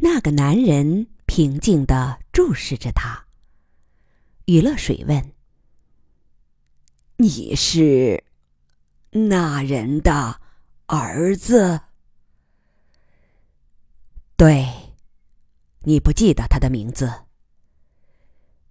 [0.00, 3.26] 那个男人平静的注视着他。
[4.44, 5.32] 余乐水问
[7.18, 8.22] ：“你是
[9.10, 10.40] 那人的
[10.86, 11.80] 儿子
[14.38, 14.68] ？”“对。
[15.82, 17.24] ”“你不记得他的名字？”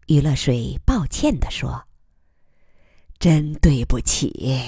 [0.07, 1.87] 余乐水抱歉的说
[3.19, 4.61] ：“真对不起，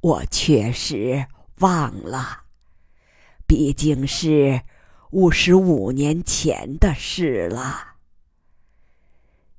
[0.00, 1.26] 我确实
[1.58, 2.44] 忘了。
[3.46, 4.62] 毕竟是……”
[5.16, 7.94] 五十五年前的事了。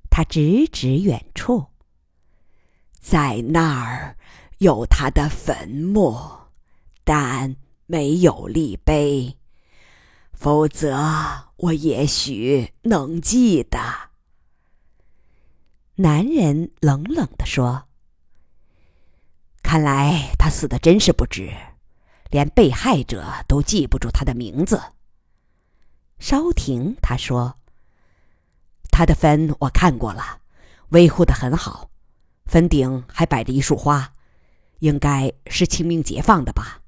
[0.08, 1.66] 他指指远处，
[3.00, 4.16] 在那儿
[4.58, 6.16] 有他的坟墓，
[7.02, 7.56] 但
[7.86, 9.36] 没有立碑，
[10.32, 10.96] 否则
[11.56, 13.80] 我也许能记得。
[15.96, 17.88] 男人冷冷地说
[19.64, 21.52] ：“看来他死的真是不值，
[22.30, 24.80] 连被害者都记不住他的名字。”
[26.18, 27.56] 稍停，他说
[28.90, 30.40] ：“他的坟我看过了，
[30.88, 31.90] 维护的很好，
[32.46, 34.12] 坟顶还摆着一束花，
[34.80, 36.80] 应该是清明节放的吧？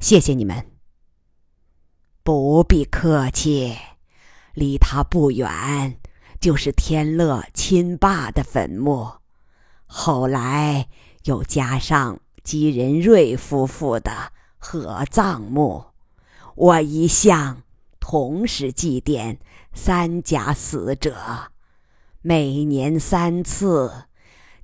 [0.00, 0.70] 谢谢你们。”
[2.22, 3.74] 不必客气，
[4.52, 5.98] 离他不远
[6.38, 9.12] 就是天乐亲爸的坟墓，
[9.86, 10.88] 后来
[11.24, 15.86] 又加上吉仁瑞夫妇的合葬墓，
[16.54, 17.62] 我一向。
[18.10, 19.36] 同时祭奠
[19.74, 21.52] 三家死者，
[22.22, 24.04] 每年三次，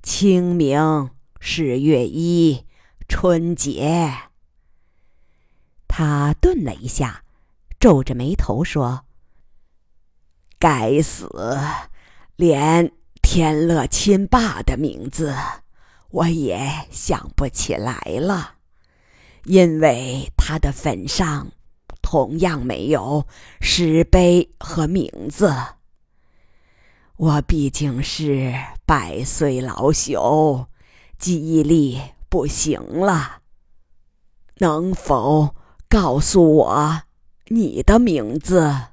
[0.01, 2.65] 清明、十月一、
[3.07, 4.11] 春节。
[5.87, 7.23] 他顿了一下，
[7.79, 9.05] 皱着眉头说
[10.57, 11.29] ：“该死，
[12.35, 15.35] 连天乐亲爸的名字
[16.09, 18.55] 我也想不起来了，
[19.43, 21.51] 因为他的坟上。”
[22.05, 23.25] 同样没有
[23.59, 25.51] 石碑和名字。
[27.15, 28.53] 我毕竟是
[28.85, 30.67] 百岁老朽，
[31.17, 31.99] 记忆力
[32.29, 33.41] 不行了。
[34.57, 35.55] 能否
[35.89, 37.01] 告诉我
[37.47, 38.89] 你的名字？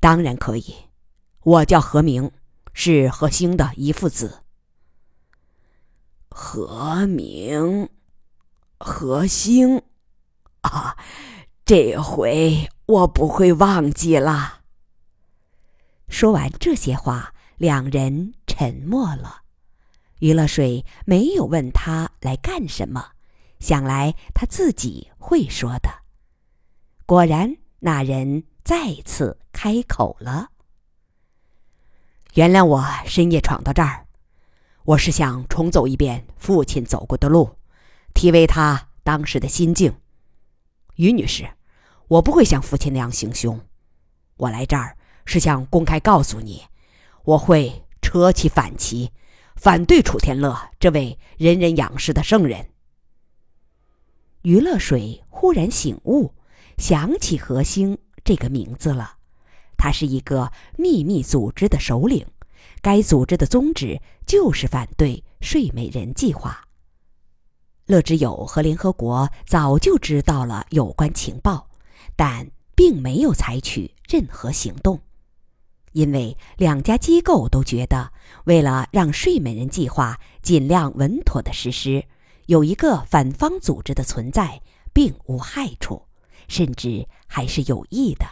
[0.00, 0.74] 当然可以，
[1.42, 2.32] 我叫何明，
[2.72, 4.38] 是何兴的一父子。
[6.30, 7.90] 何明，
[8.78, 9.82] 何兴，
[10.62, 10.96] 啊。
[11.64, 14.62] 这回我不会忘记了。
[16.08, 19.42] 说完这些话，两人沉默了。
[20.18, 23.12] 余乐水没有问他来干什么，
[23.60, 25.88] 想来他自己会说的。
[27.06, 30.48] 果然，那人再次开口了
[32.34, 34.06] ：“原谅我深夜闯到这儿，
[34.84, 37.56] 我是想重走一遍父亲走过的路，
[38.14, 39.94] 体味他当时的心境。”
[40.96, 41.48] 于女士，
[42.08, 43.60] 我不会像父亲那样行凶。
[44.36, 46.62] 我来这儿是想公开告诉你，
[47.24, 49.10] 我会扯起反旗，
[49.56, 52.70] 反对楚天乐这位人人仰视的圣人。
[54.42, 56.34] 余乐水忽然醒悟，
[56.76, 59.18] 想起何兴这个名字了。
[59.76, 62.26] 他是一个秘密组织的首领，
[62.80, 66.68] 该组织的宗旨就是反对睡美人计划。
[67.92, 71.68] 乐之友和联合国早就知道了有关情报，
[72.16, 74.98] 但并没有采取任何行动，
[75.92, 78.10] 因为两家机构都觉得，
[78.44, 82.02] 为了让睡美人计划尽量稳妥的实施，
[82.46, 84.62] 有一个反方组织的存在
[84.94, 86.06] 并无害处，
[86.48, 88.24] 甚至还是有益的。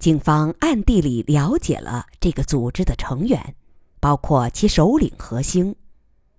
[0.00, 3.54] 警方暗地里了解了这个组织的成员，
[4.00, 5.76] 包括其首领何星。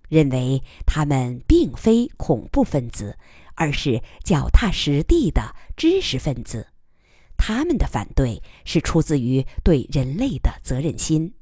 [0.08, 3.16] 认为他们并非恐怖分子，
[3.54, 6.68] 而是脚踏实地的知识分子。
[7.36, 11.34] 他们的反对是出自于对人类的责任心，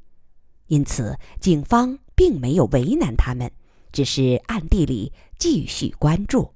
[0.68, 3.50] 因此警方并没有为难他们，
[3.92, 6.54] 只是暗地里继续关注。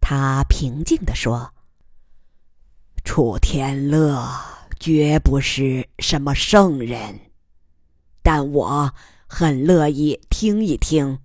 [0.00, 1.52] 他平静地说
[3.02, 4.24] ：“楚天乐
[4.78, 7.18] 绝不是什么圣人，
[8.22, 8.94] 但我……”
[9.28, 11.18] 很乐意听一听，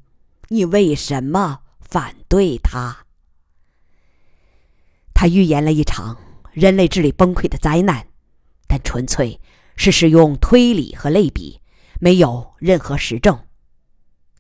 [0.50, 3.06] 你为什么反对他？
[5.14, 6.18] 他预言了一场
[6.52, 8.08] 人类智力崩溃的灾难，
[8.68, 9.40] 但纯粹
[9.76, 11.62] 是使用推理和类比，
[12.00, 13.40] 没有任何实证。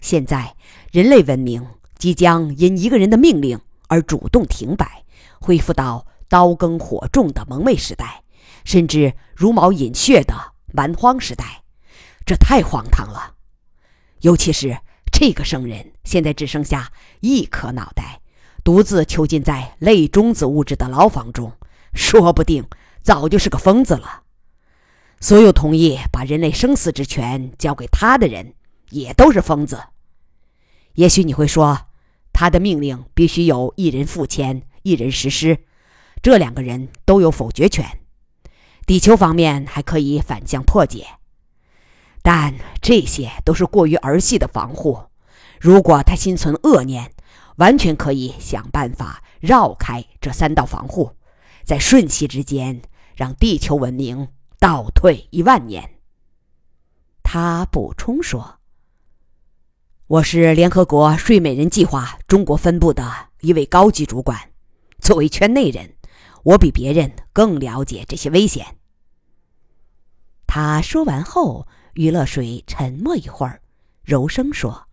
[0.01, 0.55] 现在，
[0.91, 1.65] 人类文明
[1.97, 5.05] 即将因一个人的命令而主动停摆，
[5.39, 8.23] 恢复到刀耕火种的蒙昧时代，
[8.65, 11.63] 甚至茹毛饮血的蛮荒时代。
[12.25, 13.35] 这太荒唐了！
[14.21, 14.77] 尤其是
[15.11, 18.21] 这个圣人，现在只剩下一颗脑袋，
[18.63, 21.53] 独自囚禁在类中子物质的牢房中，
[21.93, 22.65] 说不定
[23.01, 24.23] 早就是个疯子了。
[25.19, 28.53] 所有同意把人类生死之权交给他的人，
[28.89, 29.79] 也都是疯子。
[30.93, 31.87] 也许你会说，
[32.33, 35.59] 他的命令必须有一人付签，一人实施，
[36.21, 37.99] 这两个人都有否决权。
[38.87, 41.05] 地球方面还可以反向破解，
[42.21, 44.99] 但这些都是过于儿戏的防护。
[45.59, 47.11] 如果他心存恶念，
[47.57, 51.15] 完全可以想办法绕开这三道防护，
[51.63, 52.81] 在瞬息之间
[53.15, 54.27] 让地球文明
[54.59, 55.99] 倒退一万年。
[57.23, 58.59] 他补充说
[60.07, 64.51] ：“我是联合国睡美人计划中国分部的一位高级主管，
[64.99, 65.93] 作为圈内人。”
[66.43, 68.77] 我比别人更了解这些危险。
[70.47, 73.61] 他说完后，余乐水沉默一会儿，
[74.03, 74.87] 柔声说：“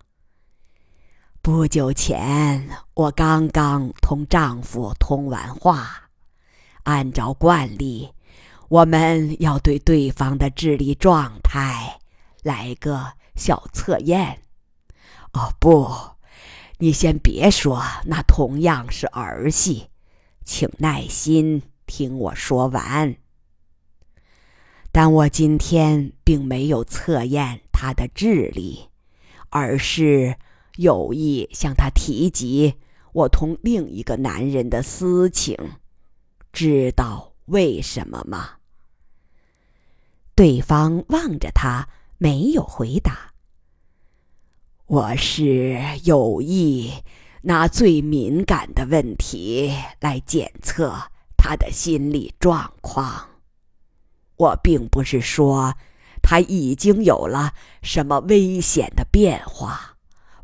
[1.40, 6.10] 不久前，我刚刚同丈夫通完话，
[6.82, 8.10] 按照惯例，
[8.68, 12.00] 我们要对对方的智力状态
[12.42, 14.42] 来个小测验。
[15.32, 15.88] 哦，不，
[16.78, 19.90] 你先别说，那同样是儿戏。”
[20.44, 23.16] 请耐心听我说完。
[24.90, 28.88] 但我今天并没有测验他的智力，
[29.50, 30.36] 而是
[30.76, 32.74] 有意向他提及
[33.12, 35.56] 我同另一个男人的私情。
[36.52, 38.54] 知道为什么吗？
[40.34, 41.88] 对方望着他，
[42.18, 43.32] 没有回答。
[44.86, 46.92] 我是有意。
[47.42, 50.92] 拿最敏感的问题来检测
[51.36, 53.28] 他的心理状况。
[54.38, 55.74] 我并不是说
[56.22, 57.52] 他已经有了
[57.82, 59.96] 什么危险的变化，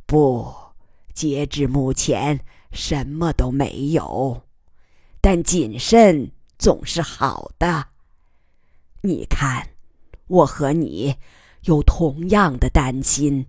[0.05, 0.55] 不，
[1.15, 4.43] 截至目前什么都没有。
[5.21, 7.89] 但谨慎总是好的。
[9.01, 9.71] 你看，
[10.27, 11.17] 我和你
[11.63, 13.47] 有同样的担心，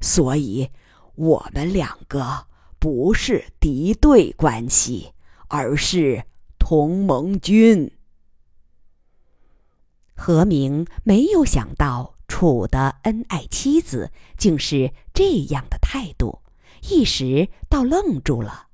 [0.00, 0.70] 所以
[1.16, 2.46] 我们两个。
[2.78, 5.10] 不是敌对关系，
[5.48, 6.22] 而是
[6.58, 7.90] 同盟军。
[10.16, 16.40] 何明没有想到楚的恩爱妻子竟是这样的态度，
[16.88, 18.68] 一时倒愣住了。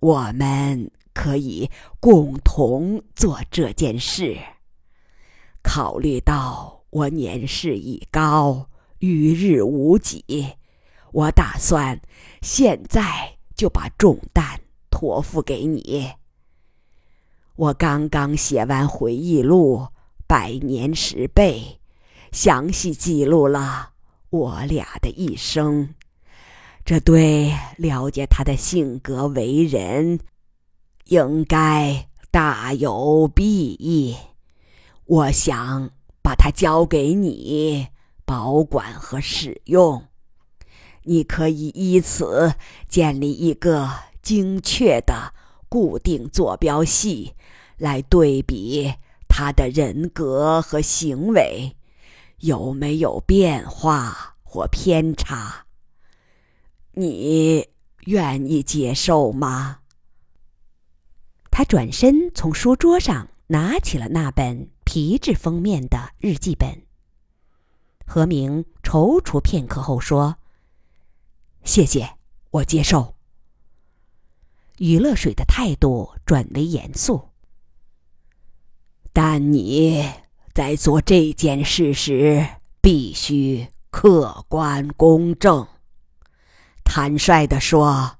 [0.00, 1.70] 我们可以
[2.00, 4.38] 共同做这件事。
[5.62, 8.68] 考虑到我年事已高，
[8.98, 10.24] 余日无几。
[11.12, 12.00] 我打算
[12.42, 16.12] 现在就把重担托付给你。
[17.56, 19.78] 我刚刚写完回忆录
[20.26, 21.78] 《百年十倍》，
[22.36, 23.90] 详细记录了
[24.30, 25.94] 我俩的一生，
[26.84, 30.18] 这对了解他的性格为人
[31.06, 34.16] 应该大有裨益。
[35.06, 35.90] 我想
[36.22, 37.86] 把它交给你
[38.24, 40.02] 保管和使用。
[41.02, 42.54] 你可以以此
[42.88, 43.90] 建立一个
[44.22, 45.34] 精确的
[45.68, 47.34] 固定坐标系，
[47.76, 48.94] 来对比
[49.36, 51.76] 他的人格和行为
[52.38, 55.66] 有没有变化或偏差。
[56.92, 57.68] 你
[58.04, 59.80] 愿意接受吗？
[61.50, 66.82] 他转身从书桌上拿起了那本皮质封面的日记本。
[68.06, 70.36] 何明踌躇片刻后说。
[71.64, 72.08] 谢谢，
[72.52, 73.16] 我接受。
[74.78, 77.30] 余乐水的态度转为严肃。
[79.14, 80.10] 但你
[80.52, 82.44] 在做这件事时
[82.80, 85.68] 必须客观公正。
[86.82, 88.18] 坦率地说，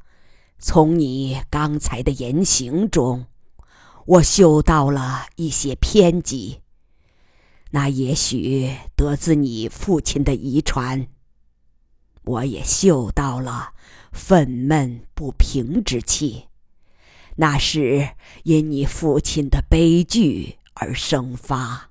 [0.60, 3.26] 从你刚才的言行中，
[4.06, 6.60] 我嗅到了一些偏激。
[7.72, 11.08] 那也许得自你父亲的遗传。
[12.22, 13.72] 我也嗅到了
[14.12, 16.46] 愤懑不平之气，
[17.34, 18.10] 那是
[18.44, 21.90] 因你父亲的悲剧而生发。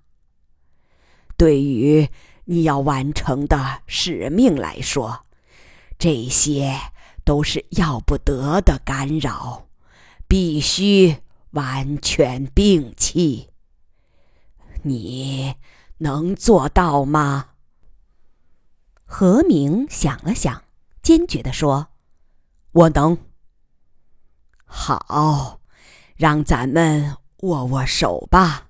[1.35, 2.09] 对于
[2.45, 5.25] 你要完成的使命来说，
[5.97, 6.79] 这些
[7.23, 9.67] 都是要不得的干扰，
[10.27, 11.17] 必须
[11.51, 13.49] 完全摒弃。
[14.83, 15.55] 你
[15.99, 17.51] 能做到吗？
[19.05, 20.63] 何明想了想，
[21.01, 21.87] 坚决地说
[22.73, 23.17] ：“我能。
[24.65, 25.61] 好，
[26.15, 28.69] 让咱们握握手吧，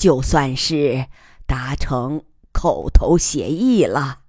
[0.00, 1.08] 就算是
[1.46, 4.22] 达成口头协议了。”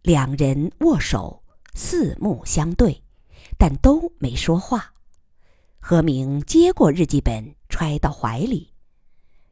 [0.00, 1.42] 两人握手，
[1.74, 3.02] 四目相对，
[3.58, 4.94] 但都没说话。
[5.80, 8.72] 何明接过日记本，揣到怀里。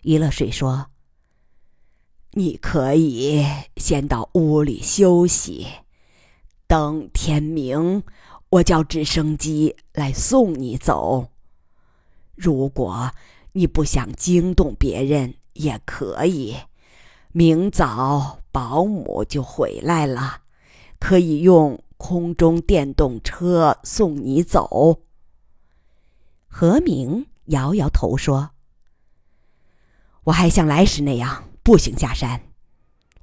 [0.03, 0.87] 余乐水说
[2.35, 3.45] ：“你可以
[3.77, 5.67] 先到屋里休息，
[6.69, 8.05] 等天明，
[8.51, 11.31] 我叫直升机来送你走。
[12.37, 13.11] 如果
[13.55, 16.57] 你不想惊动别人，也可以。
[17.33, 20.43] 明早保姆就回来了，
[21.01, 25.01] 可以用空中电动车送你走。”
[26.47, 28.51] 何明摇摇头说
[30.25, 32.53] ：“我还像来时那样步行下山，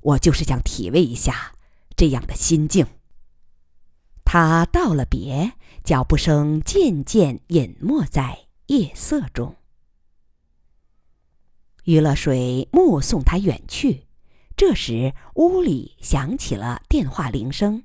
[0.02, 1.54] 我就是想体味一下
[1.96, 2.88] 这样的心境。”
[4.24, 9.56] 他道了别，脚步声渐渐隐没在夜色中。
[11.84, 14.06] 余乐水目送他远去，
[14.56, 17.84] 这时屋里响起了电话铃声，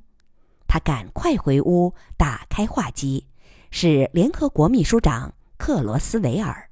[0.66, 3.26] 他赶快回屋打开话机，
[3.70, 5.32] 是联合国秘书长。
[5.58, 6.68] 克罗斯维尔，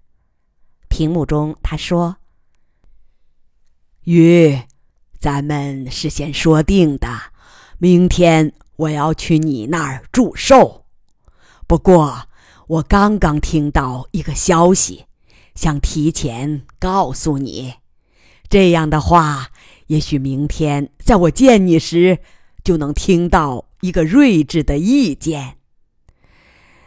[0.88, 2.18] 屏幕中他说
[4.04, 4.60] ：“雨，
[5.18, 7.08] 咱们事先说定的，
[7.78, 10.84] 明天我要去你那儿祝寿。
[11.66, 12.28] 不过，
[12.66, 15.06] 我刚刚听到一个消息，
[15.54, 17.74] 想提前告诉你。
[18.48, 19.48] 这样的话，
[19.86, 22.18] 也许明天在我见你时，
[22.62, 25.56] 就能听到一个睿智的意见。”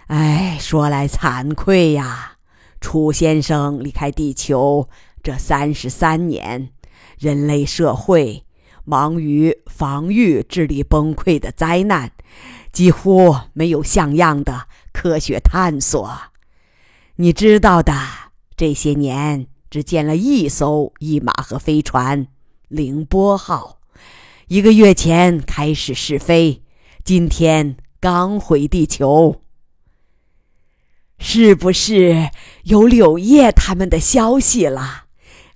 [0.08, 2.38] 哎，说来惭愧呀，
[2.80, 4.88] 楚先生离开地球
[5.22, 6.70] 这三十三年，
[7.20, 8.46] 人类社会
[8.86, 12.14] 忙于防御智力崩溃的灾难，
[12.72, 16.10] 几乎没有像样的科学探索。
[17.18, 17.94] 你知道的，
[18.58, 22.26] 这些年只建了一艘一马和飞船
[22.68, 23.80] “凌波号”，
[24.50, 26.64] 一个月前开始试飞，
[27.04, 29.44] 今天刚回地球。
[31.20, 32.32] 是不是
[32.64, 35.06] 有柳叶他们的消息了？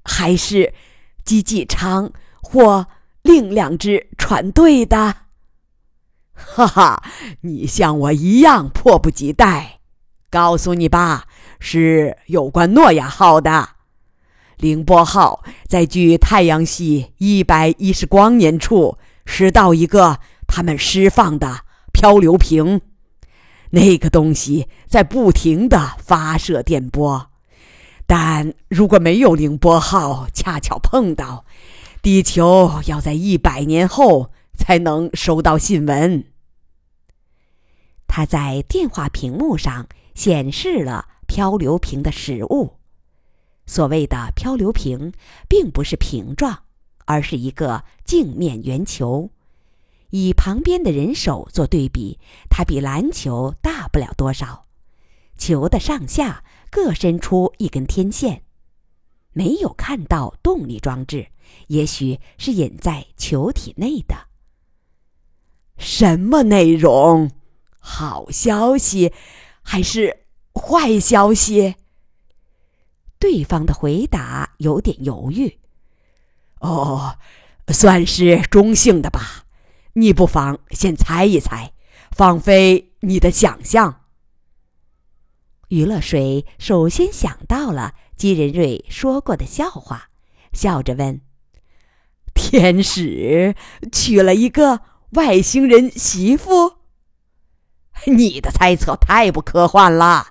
[0.04, 0.76] 还是
[1.26, 2.86] 吉吉昌或
[3.24, 5.16] 另两支船队的？
[6.36, 7.04] 哈哈，
[7.42, 9.81] 你像我一样迫不及待。
[10.32, 11.26] 告诉你吧，
[11.60, 13.70] 是有关诺亚号的。
[14.58, 22.80] 凌波号在距太阳系一百一十光年处拾到一个他们释放的漂流瓶。
[23.72, 27.30] 那个东西在不停的发射电波，
[28.06, 31.46] 但如果没有凌波号恰巧碰到，
[32.02, 36.26] 地球要在一百年后才能收到信文。
[38.08, 42.78] 他在电话屏幕上显示了漂流瓶的实物。
[43.66, 45.14] 所谓的漂流瓶，
[45.48, 46.64] 并不是瓶状，
[47.06, 49.30] 而是一个镜面圆球。
[50.10, 54.66] 以旁边的人手做对比，它比篮球大不了多少。
[55.38, 58.44] 球的上下各伸出一根天线，
[59.32, 61.28] 没有看到动力装置，
[61.68, 64.28] 也许是隐在球体内的。
[65.78, 67.32] 什么内容？
[67.80, 69.12] 好消息
[69.62, 71.76] 还是坏消息？
[73.20, 75.60] 对方的回答有点犹豫。
[76.60, 77.18] 哦，
[77.68, 79.46] 算是中性的吧。
[79.94, 81.74] 你不妨先猜一猜，
[82.12, 84.02] 放飞你的想象。
[85.70, 90.10] 于乐水首先想到了姬仁瑞说过的笑话，
[90.52, 91.22] 笑着问
[92.36, 93.56] ：“天使
[93.92, 96.78] 娶了一个外星人媳妇？”
[98.18, 100.28] 你的猜测太不科幻了。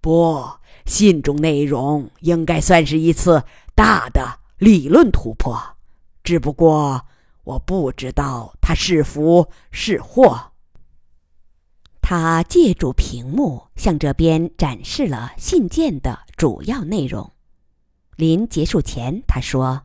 [0.00, 0.48] 不，
[0.84, 3.44] 信中内容应该算是一次
[3.74, 5.60] 大的理论突破，
[6.22, 7.06] 只不过。
[7.44, 10.50] 我不知道他是福是祸。
[12.02, 17.30] 他借助屏幕向这边展示了信件的主要内容。
[18.16, 19.82] 临结束前，他说：“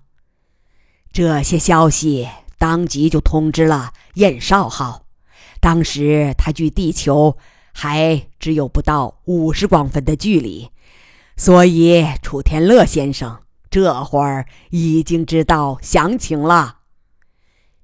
[1.14, 5.06] 这些消息当即就通知了燕少号。
[5.62, 7.38] 当时他距地球
[7.72, 10.70] 还只有不到五十光分的距离，
[11.38, 16.80] 所以楚天乐先生这会儿已经知道详情了。”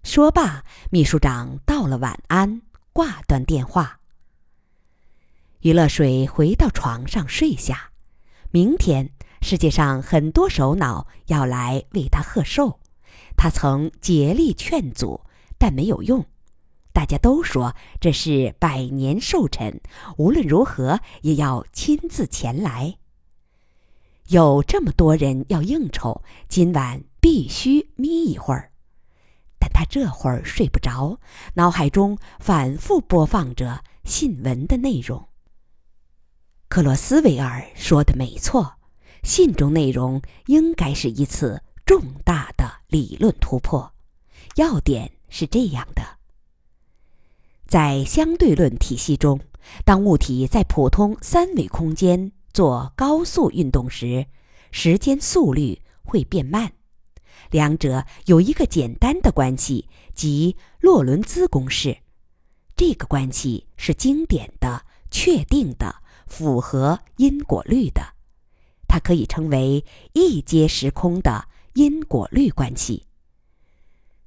[0.04, 2.62] 说罢，秘书长道了晚安，
[2.94, 4.00] 挂断电话。
[5.62, 7.92] 余乐水回到床上睡下。
[8.52, 12.80] 明天，世界上很多首脑要来为他贺寿，
[13.36, 15.22] 他曾竭力劝阻，
[15.58, 16.26] 但没有用。
[16.98, 19.82] 大家都说这是百年寿辰，
[20.18, 22.98] 无论如何也要亲自前来。
[24.30, 28.72] 有这么多人要应酬，今晚必须眯一会儿。
[29.60, 31.20] 但他这会儿睡不着，
[31.54, 35.30] 脑海中反复播放着信文的内容。
[36.68, 38.74] 克罗斯维尔说的没错，
[39.22, 43.94] 信中内容应该是一次重大的理论突破。
[44.56, 46.17] 要点是这样的：
[47.68, 49.40] 在相对论体系中，
[49.84, 54.26] 当物体在普通三维空间做高速运动时，
[54.72, 56.72] 时间速率会变慢。
[57.52, 61.98] 两者有一个简单的关系，即洛伦兹公式。
[62.76, 65.96] 这个关系是经典的、确定的、
[66.28, 68.02] 符合因果律的。
[68.88, 69.84] 它可以称为
[70.14, 73.07] 一阶时空的因果律关系。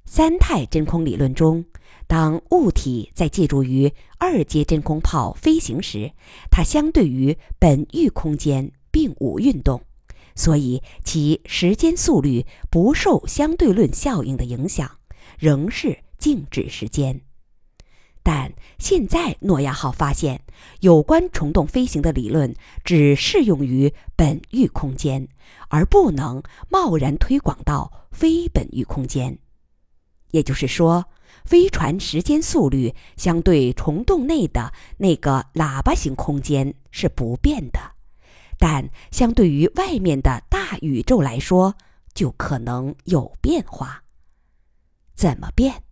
[0.05, 1.63] 三态真空理论中，
[2.07, 6.11] 当物体在借助于二阶真空泡飞行时，
[6.49, 9.81] 它相对于本域空间并无运动。
[10.35, 14.89] 所以，其时间速率不受相对论效应的影响，
[15.37, 17.21] 仍是静止时间。
[18.23, 20.41] 但现在，诺亚号发现，
[20.81, 22.53] 有关虫洞飞行的理论
[22.83, 25.27] 只适用于本域空间，
[25.69, 29.37] 而不能贸然推广到非本域空间。
[30.31, 31.05] 也就是说，
[31.45, 37.79] 飞船时间速率相对虫洞内的那个喇叭形空间是不变的。
[38.57, 41.75] 但相对于外面的大宇宙来说，
[42.13, 44.03] 就可能有变化。
[45.15, 45.83] 怎么变？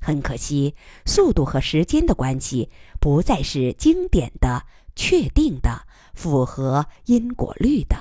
[0.00, 2.70] 很可惜，速度和时间的关系
[3.00, 7.96] 不再是经典的、确定的、符合因果律的。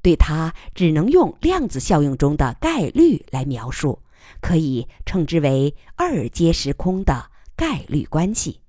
[0.00, 4.00] 对它，只能用量子效应中的概率来描述，
[4.40, 8.60] 可以称之为二阶时空的概率关系。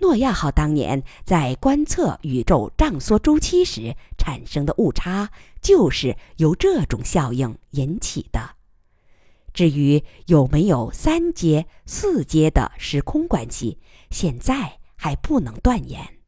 [0.00, 5.30] 诺亚号当年在观测宇宙胀缩周期时产生的误差，
[5.60, 8.56] 就是由这种效应引起的。
[9.52, 16.20] 至于有没有三阶、四阶的时空关系，现在还不能断言。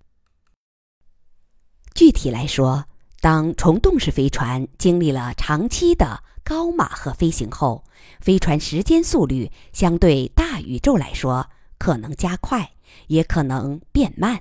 [1.94, 2.86] 具体来说，
[3.20, 7.84] 当虫洞式飞船经历了长期的高马赫飞行后，
[8.20, 12.72] 飞船时间速率相对大宇宙来说可能加快。
[13.06, 14.40] 也可能变慢，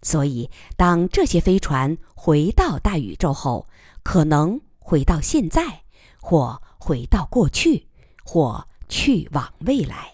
[0.00, 3.68] 所以当这些飞船回到大宇宙后，
[4.02, 5.82] 可能回到现在，
[6.18, 7.88] 或回到过去，
[8.24, 10.12] 或去往未来。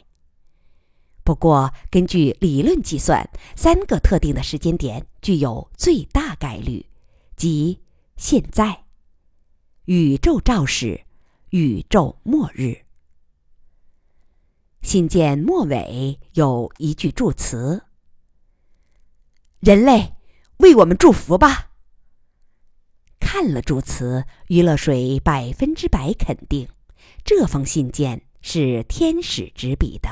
[1.23, 6.85] 不过，根据理论计算，三个特定的时间点具有最大概率，
[7.43, 7.81] 即
[8.17, 8.85] 现在、
[9.87, 11.05] 宇宙肇始、
[11.51, 12.85] 宇宙末日。
[14.83, 17.83] 信件末尾有一句祝词
[19.59, 20.15] ：“人类，
[20.59, 21.73] 为我们祝福吧。”
[23.19, 26.69] 看了祝词，余乐水百分之百肯定，
[27.25, 30.09] 这封信件是天使执笔的。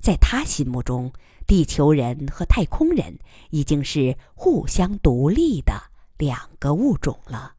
[0.00, 1.12] 在他心目中，
[1.46, 3.18] 地球人和太空人
[3.50, 7.54] 已经是互相独立的两个物种了。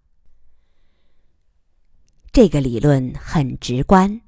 [2.31, 4.21] 这个理论很直观。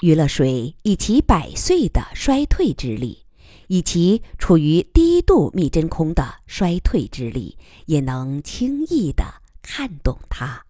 [0.00, 3.26] 余乐水以其百岁的衰退之力，
[3.68, 10.64] 以其处于低度密真空的衰退之力，也能轻易地看懂它。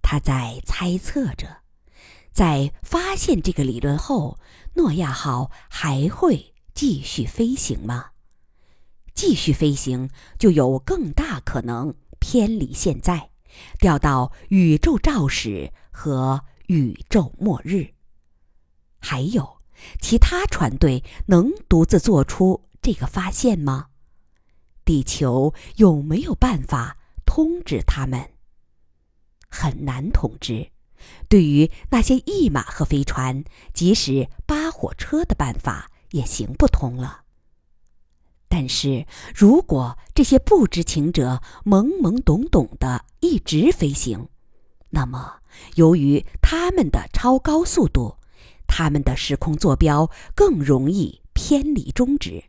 [0.00, 1.58] 他在猜测着，
[2.32, 4.38] 在发现这个理论后，
[4.76, 8.12] 诺亚号还会继续飞行吗？
[9.18, 13.30] 继续飞行就有更大可能偏离现在，
[13.80, 17.94] 掉到宇宙肇始和宇宙末日。
[19.00, 19.58] 还有，
[20.00, 23.88] 其他船队能独自做出这个发现吗？
[24.84, 28.30] 地球有没有办法通知他们？
[29.50, 30.70] 很难通知。
[31.28, 33.42] 对于那些一马和飞船，
[33.74, 37.22] 即使扒火车的办法也行不通了。
[38.48, 44.28] 但是如果这些不知情者懵懵懂懂的一直飞行，
[44.90, 45.40] 那么
[45.74, 48.16] 由于他们的超高速度，
[48.66, 52.42] 他们的时空坐标更容易偏离中指，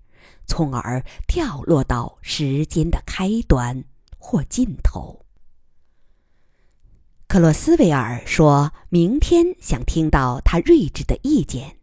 [0.47, 3.83] 从而掉落到时间的开端
[4.17, 5.25] 或尽头。
[7.27, 11.77] 克洛斯维尔说明天想听到他睿智的意见，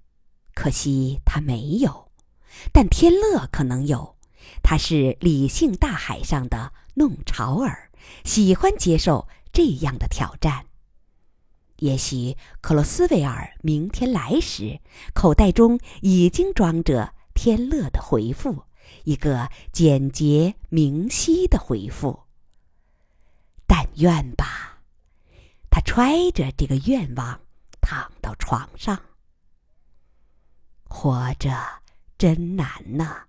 [0.54, 2.05] 可惜他没有。
[2.72, 4.16] 但天乐可能有，
[4.62, 7.90] 他是理性大海上的弄潮儿，
[8.24, 10.66] 喜欢接受这样的挑战。
[11.80, 14.80] 也许克罗斯维尔明天来时，
[15.14, 18.64] 口袋中已经装着天乐的回复，
[19.04, 22.24] 一个简洁明晰的回复。
[23.66, 24.78] 但愿吧，
[25.70, 27.40] 他揣着这个愿望，
[27.80, 28.98] 躺到床上。
[30.88, 31.50] 活着
[32.18, 33.24] 真难呐，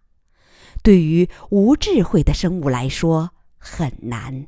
[0.81, 4.47] 对于无智慧的生物来说很难，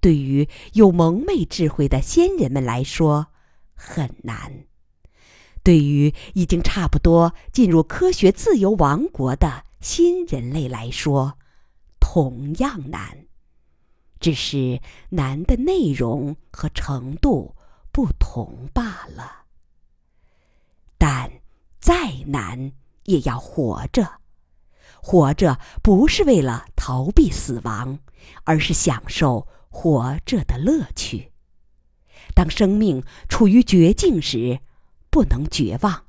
[0.00, 3.28] 对于有蒙昧智慧的先人们来说
[3.74, 4.64] 很难，
[5.62, 11.38] 对于已经差不多进入科学自由王国的新人类来说
[12.00, 13.26] 同样难，
[14.18, 17.54] 只是难的内容和程度
[17.92, 19.44] 不同罢了。
[20.98, 21.30] 但
[21.80, 22.72] 再难
[23.04, 24.20] 也要活着。
[25.02, 27.98] 活着不是为了逃避死亡，
[28.44, 31.32] 而是享受活着的乐趣。
[32.34, 34.60] 当生命处于绝境时，
[35.10, 36.06] 不能绝望，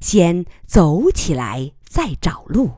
[0.00, 2.70] 先走起来，再找路。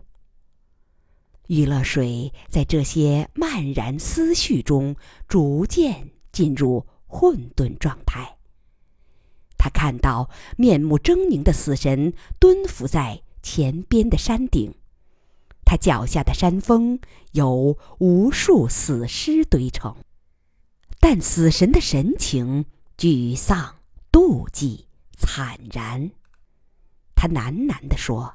[1.49, 4.97] 余乐水在这些漫然思绪中，
[5.29, 8.39] 逐渐进入混沌状态。
[9.59, 14.75] 他看到面目狰狞的死神蹲伏在前边的山顶。
[15.65, 17.01] 他脚下的山峰
[17.31, 19.97] 有无数死尸堆成，
[21.01, 22.67] 但死神的神情
[22.99, 23.77] 沮丧、
[24.11, 26.11] 妒忌、惨然。
[27.15, 28.35] 他喃喃地说：“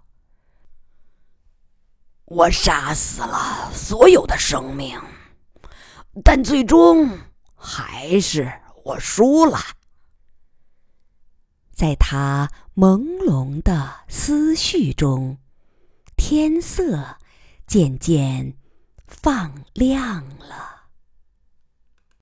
[2.25, 4.99] 我杀死了所有的生命，
[6.23, 7.19] 但最终
[7.53, 8.51] 还是
[8.83, 9.59] 我输了。”
[11.71, 15.37] 在他朦胧的思绪中，
[16.15, 17.17] 天色。
[17.67, 18.53] 渐渐
[19.05, 20.76] 放亮了。